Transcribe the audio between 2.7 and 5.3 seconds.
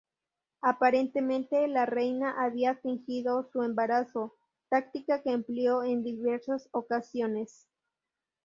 fingido su embarazo, táctica que